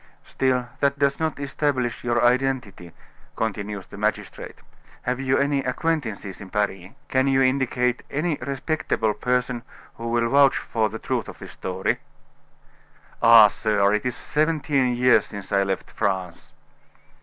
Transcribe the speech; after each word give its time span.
"Still 0.25 0.67
that 0.79 0.97
does 0.97 1.19
not 1.19 1.39
establish 1.39 2.03
your 2.03 2.25
identity," 2.25 2.91
continued 3.35 3.85
the 3.91 3.99
magistrate. 3.99 4.55
"Have 5.03 5.19
you 5.19 5.37
any 5.37 5.59
acquaintances 5.63 6.41
in 6.41 6.49
Paris? 6.49 6.89
Can 7.07 7.27
you 7.27 7.39
indicate 7.43 8.01
any 8.09 8.35
respectable 8.41 9.13
person 9.13 9.61
who 9.97 10.07
will 10.07 10.27
vouch 10.29 10.57
for 10.57 10.89
the 10.89 10.97
truth 10.97 11.29
of 11.29 11.37
this 11.37 11.51
story?" 11.51 11.99
"Ah! 13.21 13.47
sir, 13.47 13.93
it 13.93 14.03
is 14.03 14.15
seventeen 14.15 14.95
years 14.95 15.27
since 15.27 15.51
I 15.51 15.61
left 15.61 15.91
France." 15.91 16.51